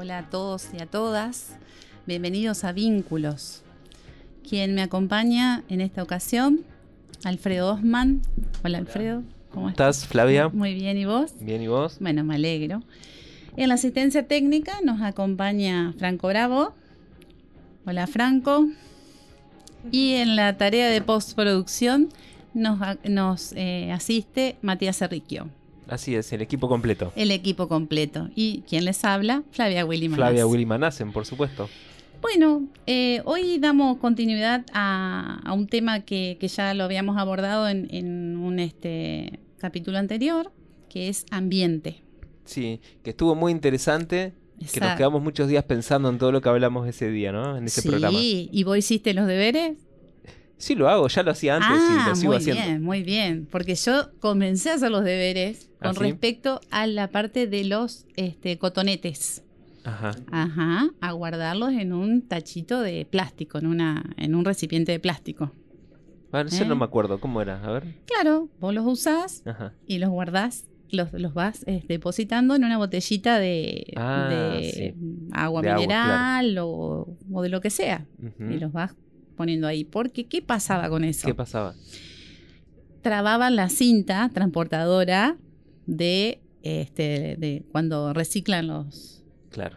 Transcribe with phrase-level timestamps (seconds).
[0.00, 1.56] Hola, a todos y a todas.
[2.06, 3.64] Bienvenidos a Vínculos.
[4.48, 6.60] Quien me acompaña en esta ocasión,
[7.24, 8.22] Alfredo Osman.
[8.62, 10.06] Hola Alfredo, ¿cómo estás?
[10.06, 10.50] Flavia?
[10.50, 11.32] Muy bien, ¿y vos?
[11.40, 11.96] Bien, ¿y vos?
[11.98, 12.84] Bueno, me alegro.
[13.56, 16.74] En la asistencia técnica nos acompaña Franco Bravo.
[17.84, 18.68] Hola Franco.
[19.90, 22.10] Y en la tarea de postproducción
[22.54, 25.48] nos, nos eh, asiste Matías Cerriquio.
[25.88, 27.12] Así es, el equipo completo.
[27.16, 28.28] El equipo completo.
[28.34, 29.42] ¿Y quién les habla?
[29.52, 31.68] Flavia Willy Flavia Willy Manassen, por supuesto.
[32.20, 38.58] Bueno, eh, hoy damos continuidad a, un tema que, ya lo habíamos abordado en, un
[38.58, 40.50] este, capítulo anterior,
[40.88, 42.02] que es ambiente.
[42.44, 44.34] Sí, que estuvo muy interesante,
[44.72, 47.56] que nos quedamos muchos días pensando en todo lo que hablamos ese día, ¿no?
[47.56, 48.18] En ese programa.
[48.18, 49.76] Sí, ¿y vos hiciste los deberes?
[50.58, 52.62] Sí, lo hago, ya lo hacía antes y lo ah, sigo muy haciendo.
[52.62, 56.88] Muy bien, muy bien, porque yo comencé a hacer los deberes con ¿Ah, respecto a
[56.88, 59.44] la parte de los este, cotonetes.
[59.84, 60.16] Ajá.
[60.32, 65.52] Ajá, a guardarlos en un tachito de plástico, en, una, en un recipiente de plástico.
[66.32, 66.76] Bueno, eso no ¿Eh?
[66.76, 67.62] me acuerdo, ¿cómo era?
[67.64, 67.94] A ver.
[68.06, 69.44] Claro, vos los usás
[69.86, 74.28] y los guardás, los, los vas este, depositando en una botellita de, ah,
[75.32, 78.04] agua mineral o, de lo que sea.
[78.40, 78.94] Y los vas
[79.38, 79.84] poniendo ahí.
[79.84, 81.26] Porque, ¿qué pasaba con eso?
[81.26, 81.74] ¿Qué pasaba?
[83.00, 85.38] Trababan la cinta transportadora
[85.86, 89.24] de, este, de cuando reciclan los,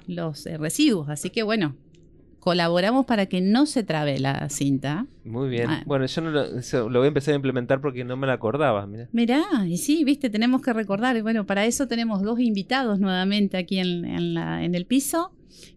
[0.08, 1.08] los eh, residuos.
[1.08, 1.78] Así que bueno,
[2.41, 5.06] colaboramos para que no se trabe la cinta.
[5.24, 5.69] Muy bien.
[5.69, 5.84] Ah.
[5.85, 8.85] Bueno, yo no lo, voy a empezar a implementar porque no me la acordaba.
[8.88, 9.08] Mirá.
[9.14, 11.16] Mirá, y sí, viste, tenemos que recordar.
[11.16, 15.31] Y bueno, para eso tenemos dos invitados nuevamente aquí en, en el piso,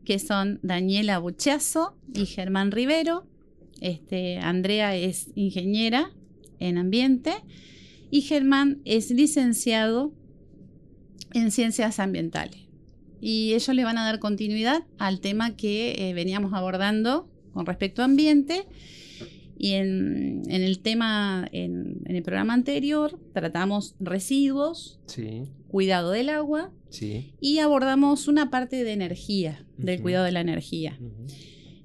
[0.05, 3.27] que son Daniela Buchazo y Germán Rivero.
[3.81, 6.11] Este, Andrea es ingeniera
[6.59, 7.33] en ambiente
[8.11, 10.13] y Germán es licenciado
[11.33, 12.61] en ciencias ambientales.
[13.21, 18.03] Y ellos le van a dar continuidad al tema que eh, veníamos abordando con respecto
[18.03, 18.67] a ambiente.
[19.57, 25.01] Y en, el tema, en, el programa anterior, tratamos residuos,
[25.69, 26.73] cuidado del agua
[27.41, 30.99] y abordamos una parte de energía, del cuidado de la energía.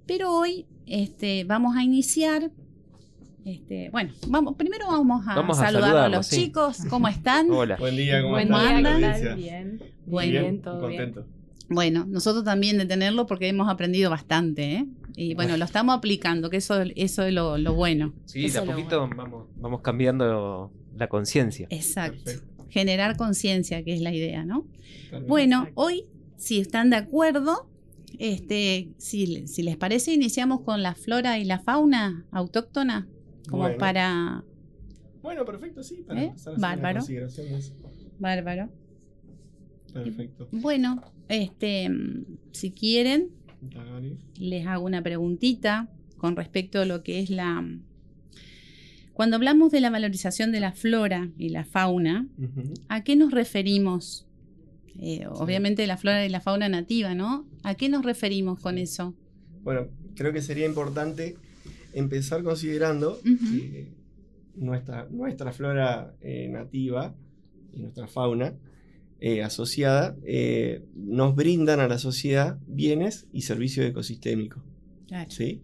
[0.06, 2.52] Pero hoy este, vamos a iniciar
[3.46, 6.80] este, bueno, vamos, primero vamos a, saludar a, los chicos.
[6.90, 7.50] ¿Cómo están?
[7.50, 7.78] Hola.
[7.78, 9.38] Buen día, ¿cómo, andan?
[9.38, 9.82] Bien.
[10.06, 11.26] bien, todo contento.
[11.70, 14.86] Bueno, nosotros también de tenerlo porque hemos aprendido bastante, ¿eh?
[15.16, 18.14] Y bueno, lo estamos aplicando, que eso, eso es lo, bueno.
[18.26, 21.68] Sí, de a poquito vamos, vamos cambiando la conciencia.
[21.70, 22.32] Exacto.
[22.70, 24.66] Generar conciencia, que es la idea, ¿no?
[25.28, 26.06] Bueno, hoy,
[26.38, 27.69] si están de acuerdo,
[28.18, 33.08] este, si, si les parece, iniciamos con la flora y la fauna autóctona
[33.50, 34.44] como para...
[35.22, 36.34] Bueno, perfecto, sí, para ¿Eh?
[36.58, 37.02] Bárbaro.
[38.20, 38.70] Bárbaro.
[39.94, 40.48] Perfecto.
[40.52, 41.90] Bueno, este,
[42.52, 43.30] si quieren,
[44.38, 47.66] les hago una preguntita con respecto a lo que es la...
[49.14, 52.28] Cuando hablamos de la valorización de la flora y la fauna,
[52.88, 54.26] ¿a qué nos referimos?
[54.98, 57.46] Eh, obviamente la flora y la fauna nativa, ¿no?
[57.64, 59.14] ¿A qué nos referimos con eso?
[59.64, 61.38] Bueno, creo que sería importante
[61.94, 63.88] empezar considerando que
[64.56, 67.16] nuestra, nuestra flora eh, nativa
[67.74, 68.54] y nuestra fauna
[69.20, 74.64] eh, asociada eh, nos brindan a la sociedad bienes y servicios ecosistémicos.
[75.28, 75.62] ¿sí?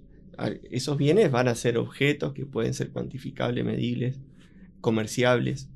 [0.72, 4.20] Esos bienes van a ser objetos que pueden ser cuantificables, medibles,
[4.82, 5.70] comerciables,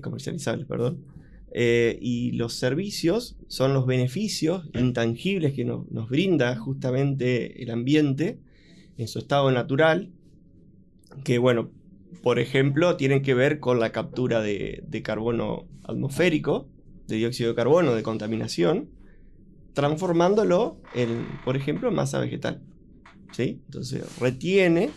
[0.00, 1.15] comercializables, perdón.
[1.58, 8.38] Y los servicios son los beneficios intangibles que nos brinda justamente el ambiente
[8.98, 10.10] en su estado natural,
[11.24, 11.70] que bueno,
[12.22, 16.68] por ejemplo, tienen que ver con la captura de, carbono atmosférico,
[17.06, 18.90] de dióxido de carbono, de contaminación,
[19.74, 22.62] transformándolo en, por ejemplo, masa vegetal.
[23.32, 23.60] ¿sí?
[23.66, 24.90] Entonces retiene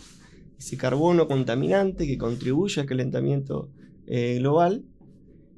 [0.58, 3.70] ese carbono contaminante que contribuye al calentamiento
[4.06, 4.84] eh, global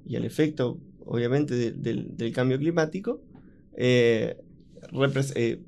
[0.04, 3.20] y al efecto, obviamente, del cambio climático,
[3.76, 4.36] eh,
[5.34, 5.60] eh,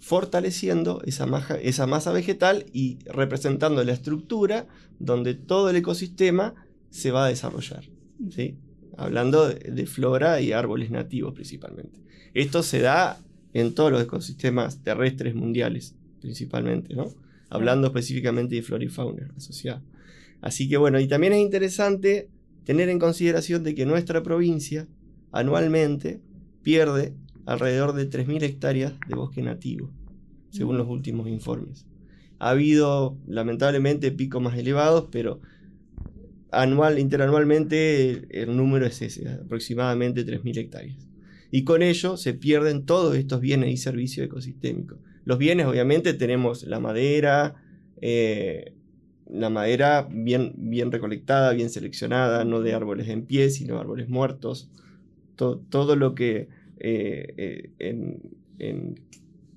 [0.00, 1.26] fortaleciendo esa,
[1.62, 4.66] esa masa vegetal y representando la estructura
[4.98, 6.54] donde todo el ecosistema
[6.90, 7.84] se va a desarrollar.
[8.30, 8.56] ¿sí?
[8.96, 12.00] Hablando de, flora y árboles nativos principalmente.
[12.34, 13.20] Esto se da
[13.54, 17.12] en todos los ecosistemas terrestres mundiales, principalmente, ¿no?
[17.50, 19.82] Hablando específicamente de flora y fauna asociada.
[20.40, 22.28] Así que bueno, y también es interesante
[22.64, 24.88] tener en consideración de que nuestra provincia
[25.32, 26.20] anualmente
[26.62, 27.14] pierde
[27.46, 29.90] alrededor de 3.000 hectáreas de bosque nativo,
[30.50, 31.86] según los últimos informes.
[32.38, 35.40] Ha habido, lamentablemente, picos más elevados, pero
[36.50, 41.08] anual, interanualmente el número es ese, aproximadamente 3.000 hectáreas.
[41.50, 44.98] Y con ello se pierden todos estos bienes y servicios ecosistémicos.
[45.24, 47.54] Los bienes, obviamente, tenemos la madera,
[48.00, 48.74] eh,
[49.32, 54.70] la madera bien, bien recolectada, bien seleccionada, no de árboles en pie, sino árboles muertos.
[55.36, 56.48] todo lo que
[56.78, 58.20] eh, eh, en,
[58.58, 59.00] en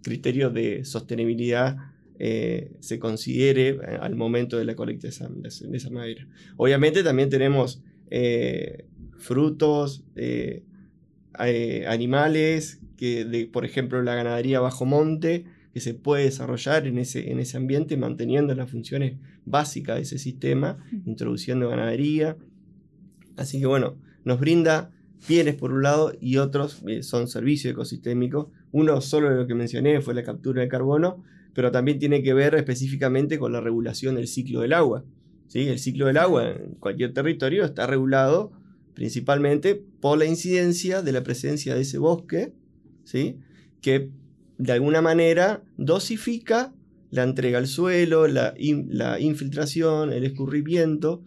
[0.02, 1.78] criterio de sostenibilidad
[2.20, 6.28] eh, se considere al momento de la colecta de esa, madera.
[6.56, 7.84] Obviamente también tenemos
[9.18, 10.06] frutos,
[11.34, 17.32] animales, que de, por ejemplo la ganadería bajo monte, que se puede desarrollar en ese,
[17.32, 22.38] en ese ambiente manteniendo las funciones básicas de ese sistema, introduciendo ganadería.
[23.38, 24.92] Así que bueno, nos brinda
[25.28, 28.48] bienes por un lado y otros eh, son servicios ecosistémicos.
[28.72, 32.34] Uno solo de lo que mencioné fue la captura de carbono, pero también tiene que
[32.34, 35.06] ver específicamente con la regulación del ciclo del agua.
[35.48, 35.68] ¿sí?
[35.68, 38.52] El ciclo del agua en cualquier territorio está regulado
[38.94, 42.54] principalmente por la incidencia de la presencia de ese bosque,
[43.04, 43.38] ¿sí?
[43.82, 44.10] que
[44.58, 46.74] de alguna manera dosifica
[47.12, 48.54] la entrega al suelo, la,
[48.90, 51.24] la infiltración, el escurrimiento,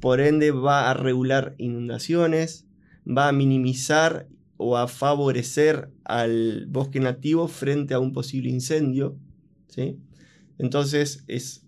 [0.00, 2.66] por ende va a regular inundaciones,
[3.06, 9.18] va a minimizar o a favorecer al bosque nativo frente a un posible incendio.
[9.68, 9.98] ¿sí?
[10.58, 11.66] Entonces es,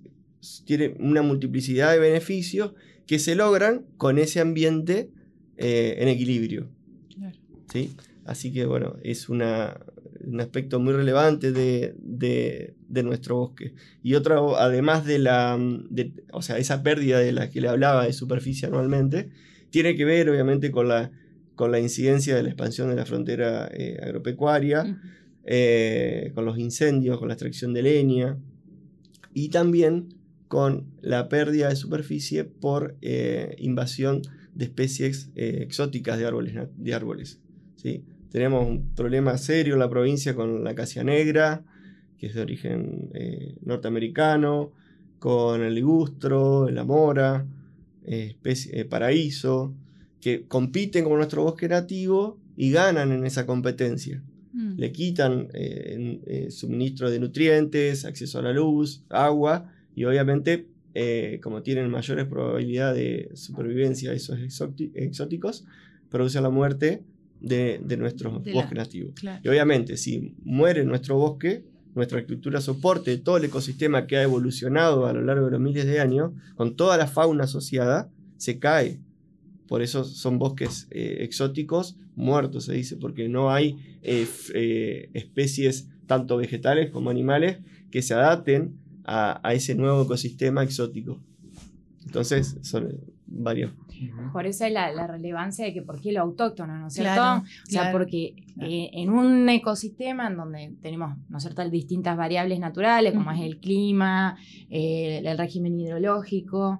[0.64, 2.72] tiene una multiplicidad de beneficios
[3.06, 5.10] que se logran con ese ambiente
[5.56, 6.68] eh, en equilibrio.
[7.72, 7.94] ¿sí?
[8.24, 9.80] Así que bueno, es una,
[10.24, 13.74] un aspecto muy relevante de, de, nuestro bosque.
[14.02, 15.58] Y otro, además de la,
[16.32, 19.30] o sea, esa pérdida de la que le hablaba de superficie anualmente,
[19.70, 21.10] tiene que ver obviamente con la
[21.56, 25.00] con la incidencia de la expansión de la frontera eh, agropecuaria,
[25.44, 28.38] eh, con los incendios, con la extracción de leña
[29.32, 30.14] y también
[30.48, 34.22] con la pérdida de superficie por eh, invasión
[34.54, 36.54] de especies exóticas de árboles.
[36.76, 37.40] De árboles
[37.76, 38.04] ¿sí?
[38.30, 41.64] Tenemos un problema serio en la provincia con la acacia negra,
[42.18, 43.10] que es de origen
[43.62, 44.72] norteamericano,
[45.18, 47.46] con el ligustro, la mora,
[48.04, 49.74] especie, paraíso,
[50.20, 54.22] que compiten con nuestro bosque nativo y ganan en esa competencia.
[54.52, 54.78] Mm.
[54.78, 61.40] Le quitan eh, eh, suministro de nutrientes, acceso a la luz, agua y obviamente eh,
[61.42, 65.66] como tienen mayores probabilidades de supervivencia esos exóticos,
[66.08, 67.02] producen la muerte
[67.40, 69.12] de, nuestros bosques nativos.
[69.42, 71.64] Y obviamente si muere nuestro bosque,
[71.96, 75.86] nuestra estructura soporte, todo el ecosistema que ha evolucionado a lo largo de los miles
[75.86, 79.00] de años, con toda la fauna asociada, se cae
[79.66, 85.88] por eso son bosques eh, exóticos muertos, se dice, porque no hay eh, eh, especies,
[86.06, 87.58] tanto vegetales como animales,
[87.90, 91.20] que se adapten a, ese nuevo ecosistema exótico.
[92.04, 93.72] Entonces, son varios.
[94.32, 97.22] Por eso es la, relevancia de que por qué lo autóctono, ¿no es cierto?
[97.22, 103.14] o sea, porque en un ecosistema en donde tenemos, ¿no es cierto?, distintas variables naturales,
[103.14, 104.36] como es el clima,
[104.70, 106.78] el régimen hidrológico,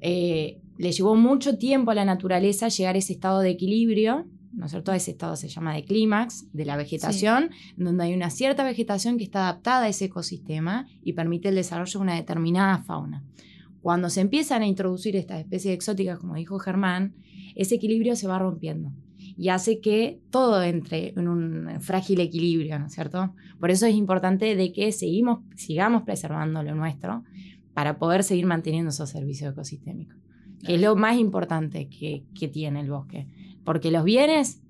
[0.00, 4.70] le llevó mucho tiempo a la naturaleza llegar a ese estado de equilibrio, ¿no es
[4.70, 4.92] cierto?
[4.92, 9.24] Ese estado se llama de clímax de la vegetación, donde hay una cierta vegetación que
[9.24, 13.24] está adaptada a ese ecosistema y permite el desarrollo de una determinada fauna.
[13.82, 17.14] Cuando se empiezan a introducir estas especies exóticas, como dijo Germán,
[17.54, 18.92] ese equilibrio se va rompiendo
[19.36, 23.34] y hace que todo entre en un frágil equilibrio, ¿no es cierto?
[23.60, 27.24] Por eso es importante de que seguimos, sigamos preservando lo nuestro
[27.74, 30.18] para poder seguir manteniendo esos servicios ecosistémicos
[30.64, 33.26] que es lo más importante que, tiene el bosque.
[33.64, 34.62] Porque los bienes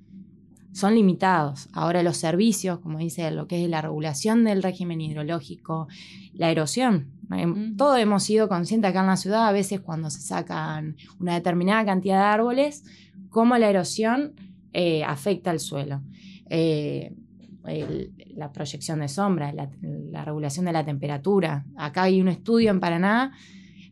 [0.73, 1.69] son limitados.
[1.73, 5.89] Ahora los servicios, como dice lo que es la regulación del régimen hidrológico,
[6.33, 7.18] la erosión.
[7.31, 11.35] Em, todos hemos sido conscientes acá en la ciudad, a veces cuando se sacan una
[11.35, 12.85] determinada cantidad de árboles,
[13.29, 14.33] cómo la erosión
[14.73, 16.03] eh, afecta al suelo.
[16.51, 17.15] Eh,
[18.35, 21.67] la proyección de sombra, la, la, regulación de la temperatura.
[21.77, 23.35] Acá hay un estudio en Paraná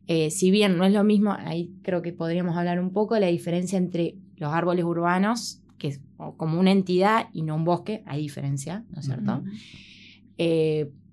[0.06, 3.20] eh, si bien no es lo mismo, ahí creo que podríamos hablar un poco de
[3.20, 6.00] la diferencia entre los árboles urbanos, que es
[6.36, 9.42] como una entidad y no un bosque, hay diferencia, ¿no es cierto?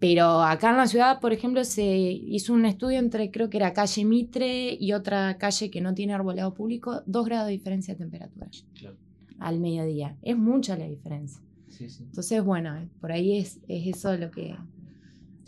[0.03, 3.72] Pero acá en la ciudad, por ejemplo, se hizo un estudio entre, creo que era
[3.72, 8.00] calle Mitre y otra calle que no tiene arbolado público, dos grados de diferencia de
[8.00, 8.50] temperatura
[9.39, 10.17] al mediodía.
[10.22, 11.41] Es mucha la diferencia.
[11.79, 14.53] Entonces, bueno, por ahí es, es eso lo que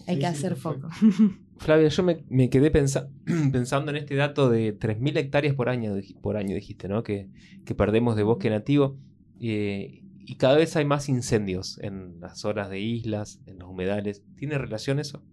[0.07, 0.87] hay que hacer foco.
[1.57, 6.55] Flavia, yo me, quedé pensando en este dato de 3.000 hectáreas por año, por año
[6.55, 7.03] dijiste, ¿no?
[7.03, 7.27] Que,
[7.75, 8.95] perdemos de bosque nativo.
[9.41, 14.23] Eh, y cada vez hay más incendios en las zonas de islas, en los humedales.
[14.37, 15.23] ¿Tiene relación eso?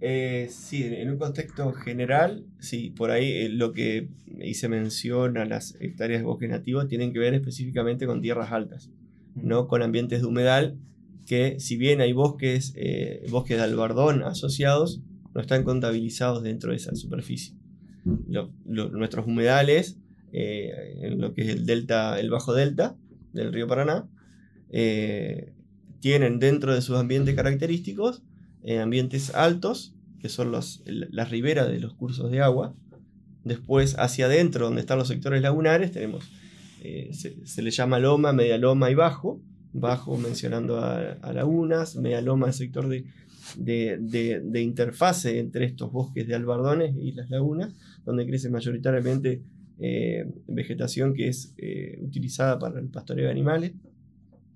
[0.00, 4.08] Eh, sí, en un contexto general, sí, por ahí eh, lo que
[4.40, 8.90] hice mención a las hectáreas de bosque nativo tienen que ver específicamente con tierras altas,
[9.34, 10.78] no con ambientes de humedal
[11.26, 15.00] que si bien hay bosques, eh, bosques de albardón asociados,
[15.34, 17.54] no están contabilizados dentro de esa superficie.
[18.64, 19.98] nuestros humedales,
[20.32, 22.96] en lo que es el delta, el bajo delta
[23.38, 24.08] del río Paraná,
[24.70, 25.52] eh,
[26.00, 28.22] tienen dentro de sus ambientes característicos
[28.82, 32.74] ambientes altos, que son las riberas de los cursos de agua.
[33.44, 36.30] Después, hacia adentro, donde están los sectores lagunares, tenemos,
[36.82, 39.40] se, se le llama loma, media loma y bajo,
[39.72, 43.04] bajo mencionando a, lagunas, media loma el sector de,
[43.56, 49.42] de, interfase entre estos bosques de albardones y las lagunas, donde crece mayoritariamente
[49.78, 53.72] eh, vegetación que es eh, utilizada para el pastoreo de animales,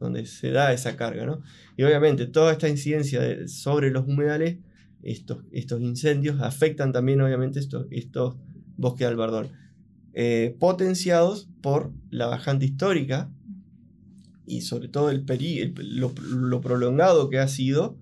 [0.00, 1.26] donde se da esa carga.
[1.26, 1.43] ¿no?
[1.76, 4.59] Y obviamente toda esta incidencia sobre los humedales,
[5.02, 8.37] estos, estos incendios afectan también obviamente estos, estos
[8.76, 9.49] bosques de albardón,
[10.14, 13.31] eh, potenciados por la bajante histórica
[14.47, 15.25] y sobre todo el,
[15.76, 17.97] lo, prolongado que ha sido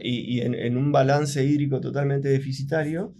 [0.00, 3.12] y, en, un balance hídrico totalmente deficitario,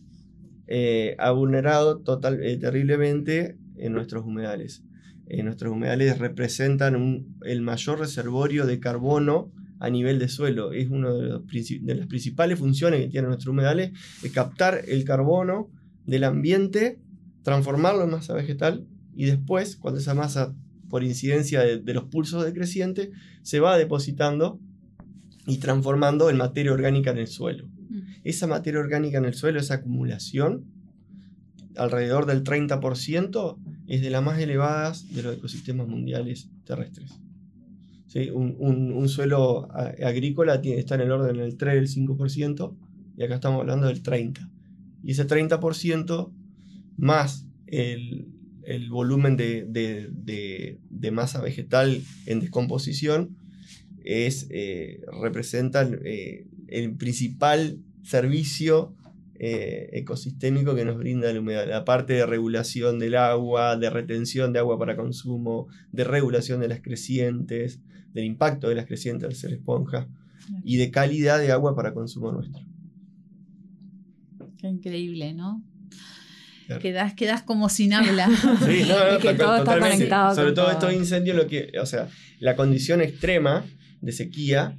[0.68, 4.84] eh, ha vulnerado total, eh, terriblemente en nuestros humedales.
[5.26, 10.72] Eh, nuestros humedales representan el mayor reservorio de carbono a nivel de suelo.
[10.72, 11.40] Es una de,
[11.80, 15.70] de, las principales funciones que tienen nuestros humedales, es captar el carbono
[16.06, 17.00] del ambiente,
[17.42, 20.54] transformarlo en masa vegetal y después, cuando esa masa
[20.88, 23.10] por incidencia de, los pulsos decrecientes,
[23.42, 24.58] se va depositando
[25.46, 27.66] y transformando en materia orgánica en el suelo.
[28.28, 30.66] Esa materia orgánica en el suelo, esa acumulación,
[31.76, 33.56] alrededor del 30%,
[33.86, 37.10] es de las más elevadas de los ecosistemas mundiales terrestres.
[38.34, 42.76] Un, suelo agrícola está en el orden del 3, del 5%,
[43.16, 44.46] y acá estamos hablando del 30%.
[45.02, 46.30] Y ese 30%
[46.98, 48.28] más el,
[48.64, 50.78] el volumen de,
[51.12, 53.38] masa vegetal en descomposición
[54.04, 58.94] es, eh, representa eh, el principal servicio
[59.40, 64.52] eh, ecosistémico que nos brinda la humedad, la parte de regulación del agua, de retención
[64.52, 67.80] de agua para consumo, de regulación de las crecientes,
[68.12, 70.08] del impacto de las crecientes al ser esponja
[70.64, 72.64] y de calidad de agua para consumo nuestro.
[74.58, 75.62] Qué increíble, ¿no?
[76.80, 78.28] Quedas, quedas como sin habla.
[78.66, 80.34] Sí, no, que todo está conectado.
[80.34, 82.08] Sobre todo, estos incendios, lo que, o sea,
[82.40, 83.64] la condición extrema
[84.00, 84.76] de sequía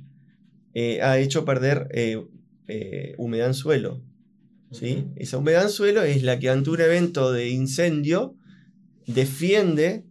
[0.74, 2.22] eh, ha hecho perder eh,
[2.70, 4.02] eh, humedad en suelo.
[4.72, 5.08] ¿sí?
[5.16, 8.36] Esa humedad en suelo es la que ante un evento de incendio
[9.08, 10.06] defiende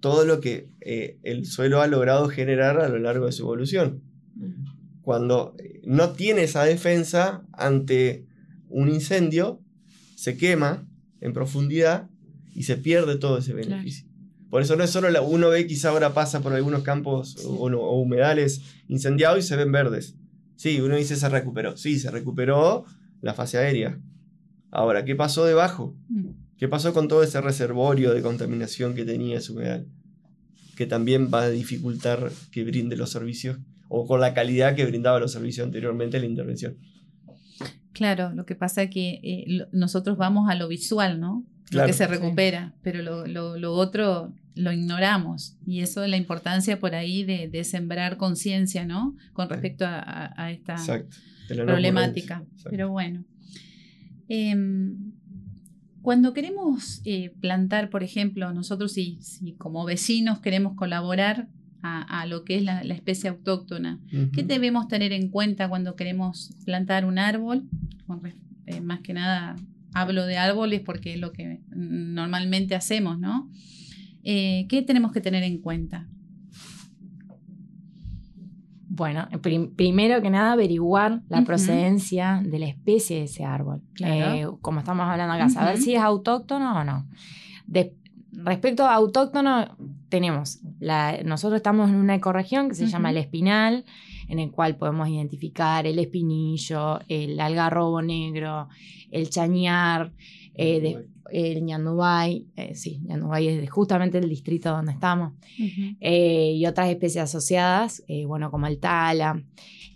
[0.00, 4.02] todo lo que el suelo ha logrado generar a lo largo de su evolución.
[5.02, 5.54] Cuando
[5.84, 8.24] no tiene esa defensa ante
[8.70, 9.60] un incendio,
[10.14, 10.88] se quema
[11.20, 12.08] en profundidad
[12.54, 14.06] y se pierde todo ese beneficio.
[14.50, 17.66] Por eso no es solo la, uno ve quizá ahora pasa por algunos campos o,
[18.00, 20.16] humedales incendiados y se ven verdes.
[20.60, 21.78] Sí, uno dice se recuperó.
[21.78, 22.84] Sí, se recuperó
[23.22, 23.98] la fase aérea.
[24.70, 25.96] Ahora, ¿qué pasó debajo?
[26.10, 26.32] Mm.
[26.58, 29.86] ¿Qué pasó con todo ese reservorio de contaminación que tenía ese humedal?
[30.76, 33.56] Que también va a dificultar que brinde los servicios
[33.88, 36.76] o con la calidad que brindaba los servicios anteriormente la intervención.
[37.94, 41.46] Claro, lo que pasa es que eh, nosotros vamos a lo visual, ¿no?
[41.70, 45.56] Lo que se recupera, pero lo, otro lo ignoramos.
[45.66, 49.16] Y eso es la importancia por ahí de, sembrar conciencia, ¿no?
[49.32, 50.76] Con respecto a, esta
[51.48, 52.44] problemática.
[52.68, 53.24] Pero bueno.
[54.28, 55.12] Em,
[56.02, 59.18] cuando queremos eh, plantar, por ejemplo, nosotros si,
[59.58, 61.48] como vecinos queremos colaborar
[61.82, 63.98] a, lo que es la, especie autóctona.
[64.32, 67.64] ¿Qué debemos tener en cuenta cuando queremos plantar un árbol?
[68.66, 69.56] Eh, más que nada
[69.92, 73.50] hablo de árboles porque es lo que normalmente hacemos, ¿no?
[74.22, 76.06] Eh, ¿Qué tenemos que tener en cuenta?
[78.92, 79.28] Bueno,
[79.76, 83.80] primero que nada averiguar la procedencia de la especie de ese árbol.
[84.04, 87.06] Eh, como estamos hablando acá, saber si es autóctono o no.
[88.32, 89.76] respecto a autóctono,
[90.08, 90.60] tenemos,
[91.24, 93.84] nosotros estamos en una ecorregión que se llama el Espinal,
[94.30, 98.68] en el cual podemos identificar el espinillo, el algarrobo negro,
[99.10, 100.12] el chañar,
[100.54, 105.32] eh, el ñandubay, eh, sí, ñandubay es justamente el distrito donde estamos,
[106.00, 109.42] eh, y otras especies asociadas, bueno, como el tala.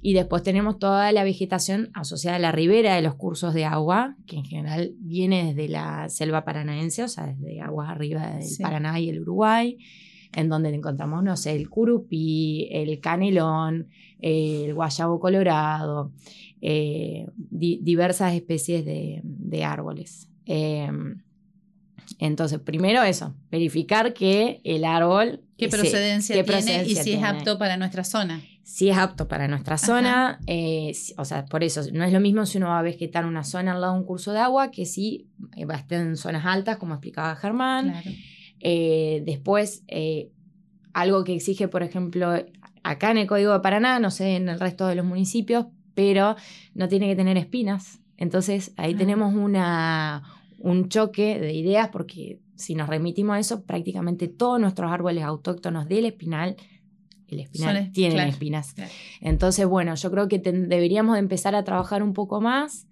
[0.03, 4.17] Y después tenemos toda la vegetación asociada a la ribera de los cursos de agua,
[4.27, 8.99] que en general viene desde la selva paranaense, o sea, desde aguas arriba del Paraná
[8.99, 9.79] y el Uruguay,
[10.35, 13.89] en donde encontramos, no sé, el curupí, el canelón,
[14.21, 16.13] el guayabo colorado,
[16.61, 20.29] eh, diversas especies de, árboles.
[20.47, 21.23] Em,
[22.19, 25.41] entonces, primero eso, verificar que el árbol...
[25.57, 28.41] ¿Qué procedencia tiene y si es apto para nuestra zona?
[28.65, 32.47] si es apto para nuestra zona, eh, o sea, por eso, no es lo mismo
[32.47, 34.87] si uno va a vegetar una zona al lado de un curso de agua que
[34.87, 35.29] si
[35.71, 37.95] va a estar en zonas altas, como explicaba Germán.
[38.65, 39.85] Eh, después,
[40.93, 42.35] algo que exige, por ejemplo,
[42.83, 46.35] acá en el Código de Paraná, no sé en el resto de los municipios, pero
[46.75, 48.01] no tiene que tener espinas.
[48.17, 48.99] Entonces, ahí ah.
[48.99, 50.23] tenemos una,
[50.59, 55.89] un choque de ideas porque si nos remitimos a eso, prácticamente todos nuestros árboles autóctonos
[55.89, 56.57] del espinal
[57.29, 58.75] el espinal tiene espinas.
[59.21, 62.87] Entonces, bueno, yo creo que deberíamos empezar a trabajar un poco más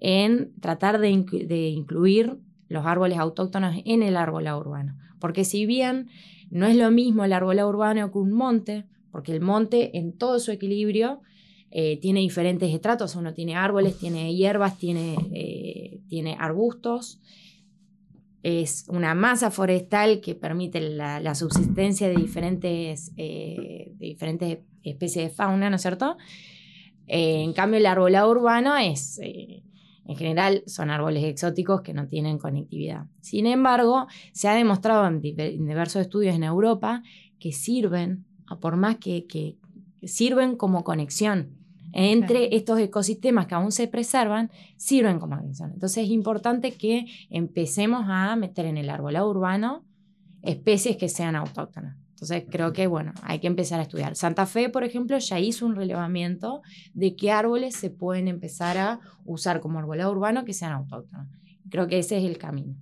[0.00, 2.38] en tratar de, incluir
[2.68, 4.96] los árboles autóctonos en el árbol urbano.
[5.22, 6.08] Porque si bien
[6.50, 10.40] no es lo mismo el árbol urbano que un monte, porque el monte en todo
[10.40, 11.20] su equilibrio
[11.70, 17.20] eh, tiene diferentes estratos, uno tiene árboles, tiene hierbas, tiene, eh, tiene arbustos,
[18.42, 25.30] es una masa forestal que permite la, subsistencia de diferentes, eh, de diferentes especies de
[25.30, 26.16] fauna, ¿no es cierto?
[27.06, 29.20] En cambio, el arbolado urbano es,
[30.04, 33.06] en general, son árboles exóticos que no tienen conectividad.
[33.20, 37.02] Sin embargo, se ha demostrado en, diversos estudios en Europa
[37.38, 38.24] que sirven,
[38.60, 39.56] por más que, que
[40.02, 41.56] sirven como conexión
[41.92, 45.72] entre estos ecosistemas que aún se preservan, sirven como atención.
[45.74, 49.84] Entonces es importante que empecemos a meter en el árbol urbano
[50.42, 51.96] especies que sean autóctonas.
[52.22, 54.14] Entonces creo que, bueno, hay que empezar a estudiar.
[54.14, 56.62] Santa Fe, por ejemplo, ya hizo un relevamiento
[56.94, 61.26] de qué árboles se pueden empezar a usar como arbolado urbano que sean autóctonos.
[61.68, 62.76] Creo que ese es el camino.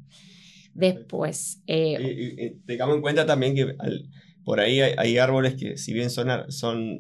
[0.75, 1.63] Después...
[1.67, 4.11] Eh, tengamos en cuenta también que al,
[4.45, 6.99] por ahí hay, árboles que, si bien son, son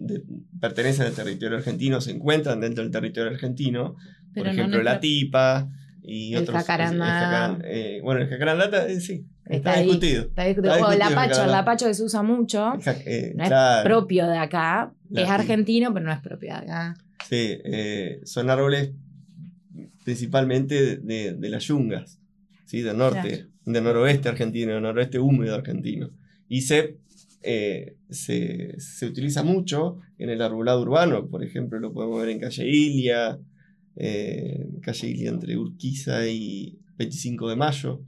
[0.60, 3.96] pertenecen al territorio argentino, se encuentran dentro del territorio argentino.
[4.34, 5.68] por ejemplo, la tipa
[6.02, 6.56] y el otros.
[6.56, 7.58] Jacarandá.
[7.64, 9.26] Eh, bueno, el jacarandá eh, sí.
[9.50, 10.22] Está, discutido.
[10.22, 10.90] Está discutido.
[10.92, 12.74] el lapacho que se usa mucho.
[13.04, 13.50] Eh, no es
[13.84, 14.92] propio de acá.
[15.14, 16.94] es argentino, pero no es propio de acá.
[17.28, 17.58] Sí,
[18.24, 18.92] son árboles
[20.04, 22.18] principalmente de, las yungas,
[22.64, 22.80] ¿sí?
[22.80, 26.10] del norte, del noroeste argentino, del noroeste húmedo argentino.
[26.48, 26.96] Y se
[27.42, 32.66] eh, se, utiliza mucho en el arbolado urbano, por ejemplo, lo podemos ver en Calle
[32.68, 33.38] Ilia,
[33.96, 38.02] eh, Calle Ilia entre Urquiza y 25 de Mayo.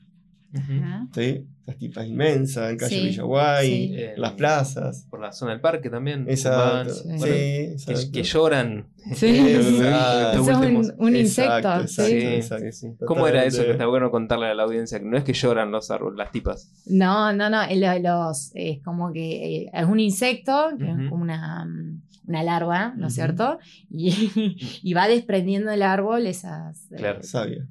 [1.64, 5.06] Las tipas inmensas, en calle Villaguay, las plazas.
[5.08, 6.26] Por la zona del parque también.
[6.28, 6.92] Exacto.
[7.22, 8.86] Que, lloran.
[9.14, 11.84] Sí, eso es un, insecto.
[13.04, 15.00] ¿Cómo era eso que está bueno contarle a la audiencia?
[15.00, 16.70] No es que lloran los árboles, las tipas.
[16.86, 17.62] No, no, no.
[18.00, 21.66] Los, es como que eh, es un insecto, que es como una,
[22.26, 23.58] una larva, ¿no es cierto?
[23.90, 26.90] Y, va desprendiendo el árbol esas.
[26.92, 27.66] Eh, claro, sabia.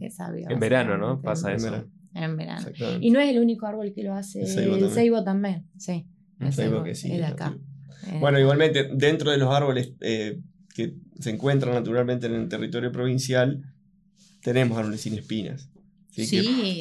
[0.49, 1.21] En verano, ¿no?
[1.21, 2.67] Pasa eso en verano.
[3.00, 5.65] Y no es el único árbol que lo hace, el ceibo, también.
[5.78, 6.06] Sí.
[6.39, 7.12] El ceibo, que sí.
[7.12, 7.58] Es de acá.
[8.19, 10.39] Bueno, igualmente, dentro de los árboles eh,
[10.74, 13.62] que se encuentran naturalmente en el territorio provincial,
[14.41, 15.69] tenemos árboles sin espinas.
[16.10, 16.26] ¿sí?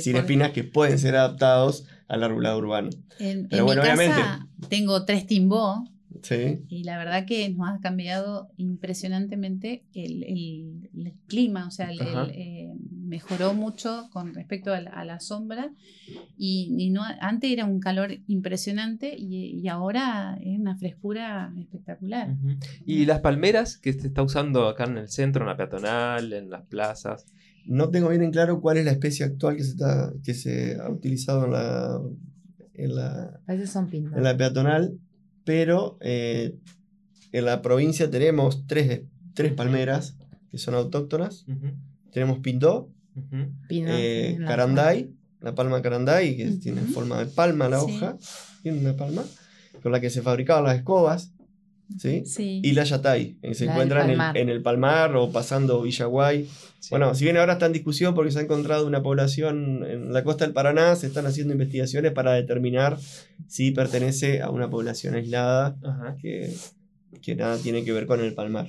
[0.01, 2.91] sin espinas que pueden ser adaptados al arbolado urbano.
[3.19, 4.21] En, Pero bueno, obviamente.
[4.69, 5.85] Tengo tres timbó
[6.69, 10.85] y la verdad que nos ha cambiado impresionantemente el,
[11.27, 12.73] clima, o sea, eh,
[13.11, 15.71] mejoró mucho con respecto a la, sombra
[16.39, 22.37] y, no, antes era un calor impresionante y, ahora es una frescura espectacular.
[22.87, 26.49] ¿Y las palmeras que se está usando acá en el centro, en la peatonal, en
[26.49, 27.27] las plazas?
[27.67, 30.77] No tengo bien en claro cuál es la especie actual que se, está, que se
[30.81, 32.01] ha utilizado en la,
[32.75, 34.99] en la, en la peatonal
[35.45, 36.55] pero eh,
[37.33, 39.03] en la provincia tenemos tres,
[39.35, 40.17] tres, palmeras
[40.51, 41.47] que son autóctonas.
[42.13, 42.39] Tenemos
[43.69, 48.17] Eh, Caranday, la palma Caranday, que tiene forma de palma la hoja,
[48.63, 49.25] tiene una palma,
[49.83, 51.33] con la que se fabricaban las escobas.
[51.99, 52.23] ¿sí?
[52.39, 56.47] Y la Yatay, que se encuentra en el, Palmar o pasando Villaguay.
[56.91, 60.23] Bueno, si bien ahora está en discusión porque se ha encontrado una población en la
[60.23, 62.97] costa del Paraná, se están haciendo investigaciones para determinar
[63.49, 65.77] si pertenece a una población aislada
[66.23, 66.55] que
[67.21, 68.69] que nada tiene que ver con el palmar.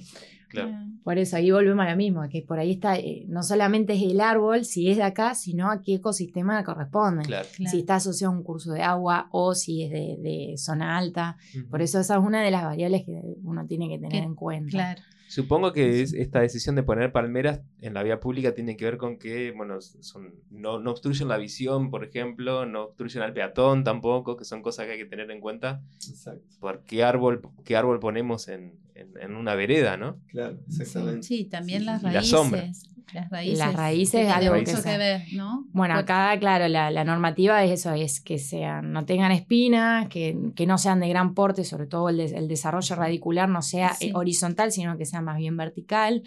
[0.49, 0.71] Claro.
[1.03, 4.03] Por eso ahí volvemos a lo mismo, que por ahí está, eh, no solamente es
[4.03, 7.23] el árbol, si es de acá, sino a qué ecosistema corresponde.
[7.23, 7.47] Claro.
[7.69, 11.37] Si está asociado a un curso de agua o si es de, de zona alta.
[11.69, 14.35] Por eso esa es una de las variables que uno tiene que tener Que- en
[14.35, 14.69] cuenta.
[14.69, 15.01] Claro.
[15.31, 18.97] Supongo que es- esta decisión de poner palmeras en la vía pública tiene que ver
[18.97, 23.85] con que, bueno, son, no, no obstruyen la visión, por ejemplo, no obstruyen al peatón
[23.85, 26.43] tampoco, que son cosas que hay que tener en cuenta Exacto.
[26.59, 30.19] por qué árbol, qué árbol ponemos en, en- en una vereda, ¿no?
[30.27, 31.23] Claro, exactamente.
[31.23, 32.29] Sí, también Sí, las y la raíces.
[32.29, 32.65] sombra.
[33.13, 33.59] Las raíces.
[33.59, 35.65] Las raíces que es tiene algo mucho que que ver, ¿no?
[35.73, 40.37] Bueno, acá, claro, la, la normativa es eso, es que sean, no tengan espinas, que,
[40.55, 43.93] que no sean de gran porte, sobre todo el, des- el desarrollo radicular no sea
[43.93, 44.07] Sí.
[44.07, 46.23] eh, horizontal, sino que sea más bien vertical.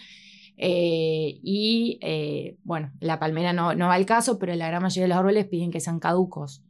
[0.57, 5.03] Eh, y eh, bueno, la palmera no, no va al caso, pero la gran mayoría
[5.05, 6.63] de los árboles piden que sean caducos.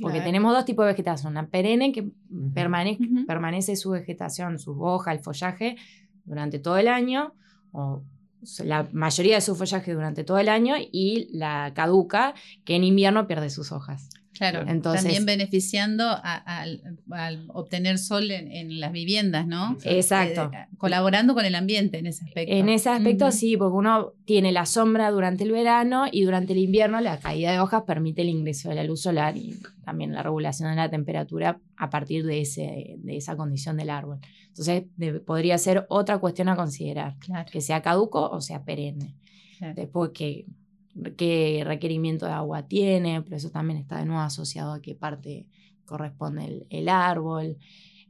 [0.00, 0.26] Porque Claro.
[0.26, 2.08] tenemos dos tipos de vegetación, una perenne que
[2.54, 3.26] permane- Ujú.
[3.26, 5.76] permanece su vegetación, sus hojas, el follaje
[6.24, 7.32] durante todo el año,
[7.72, 8.02] o
[8.64, 13.26] la mayoría de su follaje durante todo el año, y la caduca que en invierno
[13.26, 14.08] pierde sus hojas.
[14.38, 16.80] Claro, Entonces- también beneficiando al,
[17.48, 19.76] obtener sol en, en las viviendas, ¿no?
[19.84, 20.50] Exacto.
[20.54, 22.54] Eh, colaborando con el ambiente en ese aspecto.
[22.54, 23.36] En ese aspecto Ujú.
[23.36, 27.50] sí, porque uno tiene la sombra durante el verano y durante el invierno la caída
[27.50, 30.88] de hojas permite el ingreso de la luz solar y también la regulación de la
[30.88, 34.18] temperatura a partir de, ese, de esa condición del árbol.
[34.48, 39.14] Entonces de- podría ser otra cuestión a considerar, Claro, que sea caduco o sea perenne.
[39.58, 39.74] claro.
[39.74, 40.46] Después qué,
[41.16, 45.46] qué requerimiento de agua tiene, pero eso también está de nuevo asociado a qué parte
[45.84, 47.56] corresponde el, el árbol.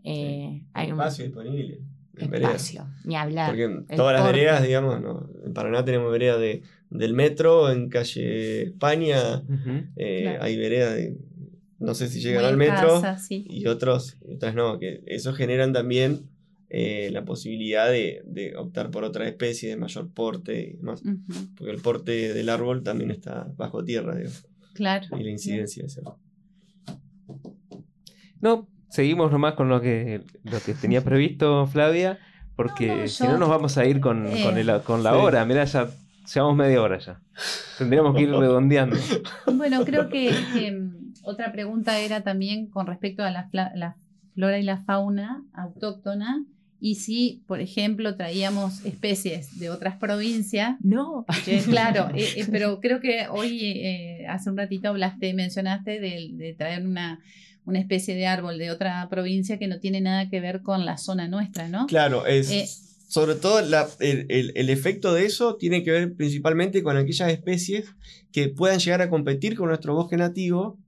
[0.05, 1.81] Eh, hay un Espacio disponible.
[2.16, 2.55] en veredas.
[2.55, 3.51] espacio, ni hablar.
[3.51, 8.62] Porque todas las veredas, digamos, no, en Paraná tenemos veredas de, del metro, en calle
[8.62, 9.44] España
[9.96, 10.42] eh, Claro.
[10.44, 11.16] hay veredas de,
[11.79, 13.46] no sé si llegan Muy al metro, sí.
[13.48, 16.29] y otros, otras no, que eso generan también
[16.70, 21.02] eh, la posibilidad de, de optar por otra especie de mayor porte y demás.
[21.57, 24.31] Porque el porte del árbol también está bajo tierra, digo,
[24.74, 25.07] Claro.
[25.18, 26.18] y la incidencia de eso.
[28.40, 32.18] No, seguimos nomás con lo que, lo que tenía previsto Flavia,
[32.57, 35.12] porque No, no, si no nos vamos a ir con, Eh, con, el- con la
[35.12, 35.16] sí.
[35.18, 35.44] hora.
[35.44, 35.88] Mirá, ya
[36.35, 37.20] llevamos media hora ya.
[37.78, 38.96] Tendríamos que ir redondeando.
[39.52, 43.48] Bueno, creo que, que, mm, otra pregunta era también con respecto a la
[44.35, 46.44] flora y la fauna autóctona
[46.80, 50.76] y si, por ejemplo, traíamos especies de otras provincias.
[50.82, 51.26] No.
[51.44, 56.30] que, claro, eh, eh, pero creo que hoy, eh, hace un ratito hablaste, mencionaste de,
[56.34, 57.20] de traer una,
[57.64, 60.96] una especie de árbol de otra provincia que no tiene nada que ver con la
[60.98, 61.86] zona nuestra, ¿no?
[61.86, 62.66] Claro, es, Eh,
[63.08, 67.30] sobre todo la- el, el- el efecto de eso tiene que ver principalmente con aquellas
[67.30, 67.86] especies
[68.32, 70.78] que puedan llegar a competir con nuestro bosque nativo,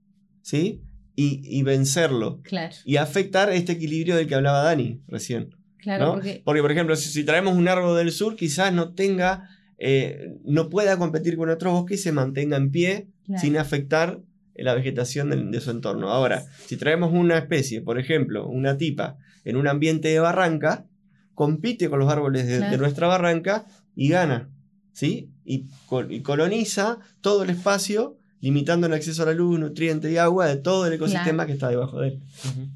[0.43, 0.83] ¿sí?
[1.17, 2.41] Y, y vencerlo.
[2.43, 5.51] Claro, Y afectar este equilibrio del que hablaba Dani recién.
[5.83, 6.13] Claro, ¿no?
[6.15, 10.35] porque Porque, por ejemplo, si, si traemos un árbol del sur, quizás no tenga, eh,
[10.45, 14.21] no pueda competir con otro bosque y se mantenga en pie claro, sin afectar
[14.55, 16.11] la vegetación de, su entorno.
[16.11, 20.85] Ahora, si traemos una especie, por ejemplo, una tipa, en un ambiente de barranca,
[21.35, 23.65] compite con los árboles de, nuestra barranca
[23.97, 24.51] y gana,
[24.93, 25.31] ¿sí?
[25.47, 30.19] Y, col- y coloniza todo el espacio, limitando el acceso a la luz, nutrientes y
[30.19, 31.47] agua de todo el ecosistema Claro.
[31.47, 32.21] que está debajo de él.
[32.45, 32.69] Eh,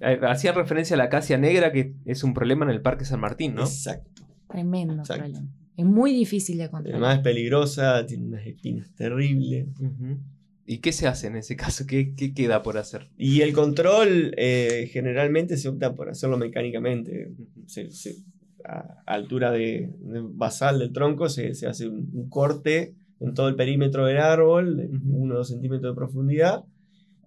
[0.00, 3.54] Hacía referencia a la acacia negra, que es un problema en el Parque San Martín,
[3.54, 3.62] ¿no?
[3.62, 4.22] Exacto.
[4.48, 5.24] Tremendo Exacto.
[5.24, 5.48] problema.
[5.76, 7.00] Es muy difícil de controlar.
[7.00, 9.66] Además es peligrosa, tiene unas espinas terribles.
[9.80, 10.18] Ujú.
[10.66, 11.84] ¿Y qué se hace en ese caso?
[11.86, 13.08] ¿Qué, qué queda por hacer?
[13.16, 17.32] Y el control eh, generalmente se opta por hacerlo mecánicamente.
[17.66, 18.16] Se- se-
[18.64, 23.48] a, altura de, de basal del tronco se, se hace un, un corte en todo
[23.48, 25.16] el perímetro del árbol, de Ujú.
[25.24, 26.64] 1 o 2 centímetros de profundidad,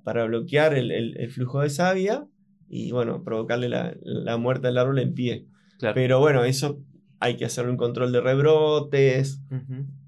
[0.03, 2.25] para bloquear el, el- el flujo de savia
[2.73, 5.45] y bueno, provocarle la, la muerte del árbol en pie.
[5.77, 5.93] Claro.
[5.93, 6.79] Pero bueno, eso
[7.19, 9.41] hay que hacer un control de rebrotes,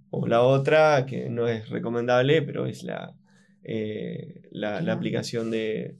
[0.09, 3.13] o la otra, que no es recomendable, pero es la,
[3.63, 5.97] eh, la, aplicación de,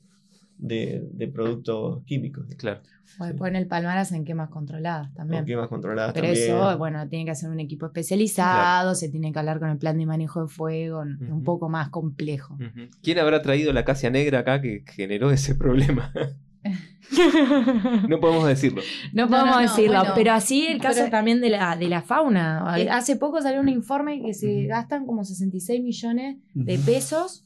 [0.58, 2.45] de, de productos químicos.
[2.58, 2.82] Claro.
[3.19, 5.41] O después en el Palmar hacen quemas controladas también.
[5.41, 6.49] Con quemas controladas Pero también.
[6.49, 9.97] eso, bueno, tiene que hacer un equipo especializado, se tiene que hablar con el plan
[9.97, 11.34] de manejo de fuego, es Ujú.
[11.34, 12.58] un poco más complejo.
[13.04, 16.12] ¿Quién habrá traído la acacia negra acá que generó ese problema?
[18.10, 18.82] no podemos decirlo.
[19.13, 20.13] No podemos no, no, decirlo, bueno.
[20.15, 22.76] pero así el caso Pero- también de la, de la fauna.
[22.78, 22.89] Eh.
[22.89, 27.43] Hace poco salió un informe que se gastan como 66 millones de pesos.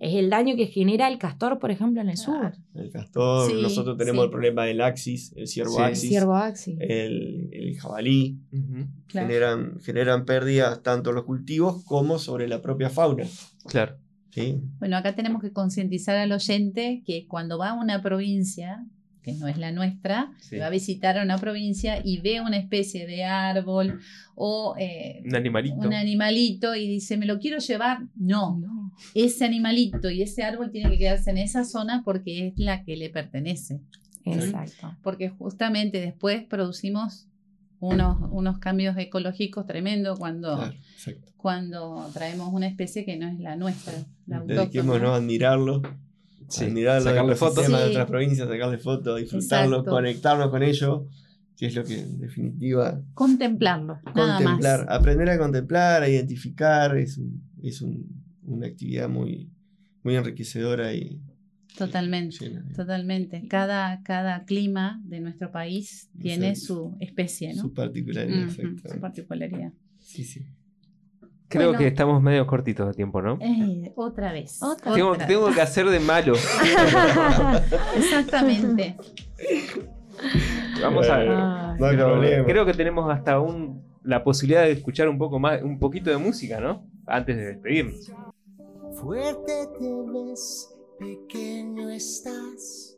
[0.00, 2.54] Es el daño que genera el castor, por ejemplo, en el Claro.
[2.54, 2.82] sur.
[2.82, 4.24] El castor, Sí, nosotros tenemos sí.
[4.24, 5.78] el problema del axis, el ciervo Sí.
[5.80, 6.76] El axis, ciervo axi.
[6.80, 8.38] el, el jabalí.
[9.08, 9.28] Claro.
[9.28, 13.24] Generan, generan pérdidas tanto en los cultivos como sobre la propia fauna.
[13.66, 13.96] Claro.
[14.32, 14.60] ¿Sí?
[14.80, 18.84] Bueno, acá tenemos que concientizar al oyente que cuando va a una provincia
[19.22, 23.06] que no es la nuestra, va a visitar a una provincia y ve una especie
[23.06, 24.00] de árbol
[24.34, 25.76] o eh, un animalito.
[25.76, 28.00] Un animalito y dice, ¿me lo quiero llevar?
[28.16, 28.58] No.
[28.58, 28.92] no.
[29.14, 32.96] Ese animalito y ese árbol tiene que quedarse en esa zona porque es la que
[32.96, 33.80] le pertenece.
[34.24, 34.96] Exacto.
[35.02, 37.28] Porque justamente después producimos
[37.78, 40.72] unos, unos cambios ecológicos tremendos cuando,
[41.36, 43.94] cuando traemos una especie que no es la nuestra.
[44.26, 45.82] La Dediquémonos a admirarlo,
[46.48, 46.64] sí.
[46.64, 51.02] admirarlo, sacarle fotos de otras provincias, sacarle fotos, disfrutarlo, conectarnos con ellos,
[51.56, 53.02] que es lo que en definitiva...
[53.14, 53.98] Contemplarlo.
[54.14, 57.20] Contemplar, aprender a contemplar, a identificar, es,
[57.62, 57.82] es
[58.44, 59.50] una actividad muy,
[60.02, 61.20] muy enriquecedora y,
[61.76, 63.48] Totalmente, totalmente.
[63.48, 67.62] Cada, cada clima de nuestro país tiene su especie, ¿no?
[67.62, 69.72] Su particularidad, Su particularidad.
[69.98, 70.44] Sí, sí.
[71.52, 73.38] Creo que estamos medio cortitos de tiempo, ¿no?
[73.40, 74.58] Eh, otra vez.
[75.26, 76.32] tengo, que hacer de malo.
[77.96, 78.96] Exactamente.
[80.80, 81.18] Vamos a
[81.78, 82.44] ver.
[82.46, 86.16] creo que tenemos hasta un, la posibilidad de escuchar un poco más, un poquito de
[86.16, 86.86] música, ¿no?
[87.06, 88.10] Antes de despedirnos.
[88.94, 92.96] Fuerte te ves pequeño estás.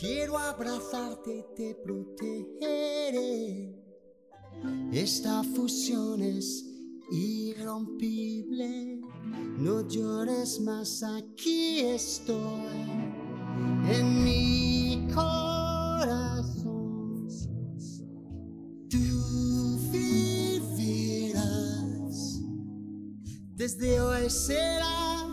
[0.00, 3.74] Quiero abrazarte y te protegeré.
[4.92, 6.71] Esta fusión es
[7.12, 9.00] irrompible.
[9.58, 12.62] No llores más, aquí estoy.
[13.88, 17.28] En mi corazón.
[18.88, 21.42] Tú vivirás.
[23.54, 25.28] Desde hoy será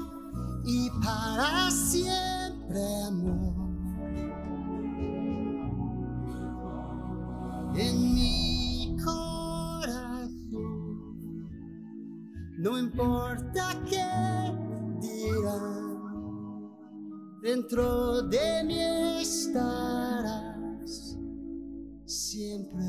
[0.65, 3.68] y para siempre amor.
[17.69, 18.82] Dentro de mí
[19.21, 21.17] estarás
[22.05, 22.86] siempre.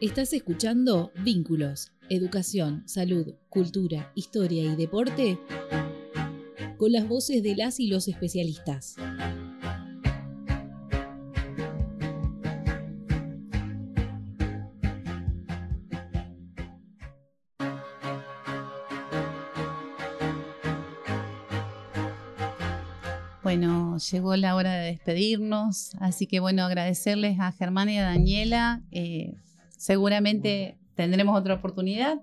[0.00, 5.38] Estás escuchando Vínculos, Educación, Salud, Cultura, Historia y Deporte
[6.76, 8.96] con las voces de las y los especialistas.
[24.10, 28.82] Llegó la hora de despedirnos, así que bueno, agradecerles a Germán y a Daniela.
[28.90, 29.34] Eh,
[29.76, 32.18] seguramente tendremos otra oportunidad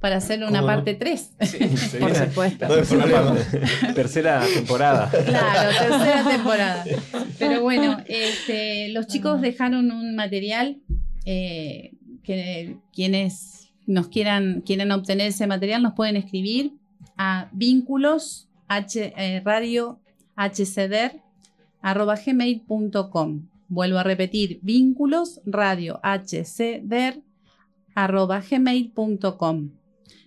[0.00, 1.30] para hacer una parte 3.
[2.00, 2.66] por supuesto.
[3.94, 5.10] tercera temporada.
[5.10, 6.84] Claro, tercera temporada.
[7.38, 10.78] Pero bueno, este, los chicos dejaron un material
[11.24, 16.74] eh, que quienes nos quieran, quieran obtener ese material nos pueden escribir
[17.16, 19.98] a vínculos h, eh, radio
[20.38, 21.22] hcder
[21.82, 26.00] arroba gmail.com Vuelvo a repetir, vínculos radio
[28.50, 29.70] gmail.com.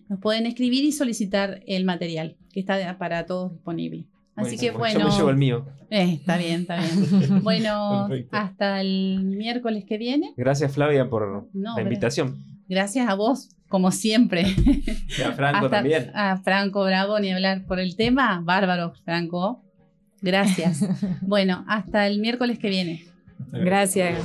[0.10, 4.06] Nos pueden escribir y solicitar el material que está para todos disponible.
[4.36, 5.00] Así que bueno.
[5.00, 5.65] Yo me llevo el mío.
[5.89, 7.41] Eh, está bien, está bien.
[7.43, 10.34] bueno, hasta el miércoles que viene.
[10.38, 12.45] Gracias, Flavia, por la invitación.
[12.69, 14.45] Gracias a vos, como siempre.
[15.17, 16.12] Y a Franco también.
[16.13, 18.39] A Franco Bravo, ni hablar por el tema.
[18.41, 19.62] Bárbaro, Franco.
[20.21, 20.86] Gracias.
[21.21, 23.05] bueno, hasta el miércoles que viene.
[23.51, 24.19] Gracias.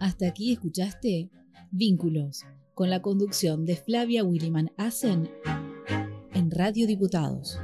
[0.00, 1.28] Hasta aquí escuchaste
[1.70, 5.30] Vínculos, con la conducción de Flavia Williman Asen
[6.34, 7.60] en Radio Diputados.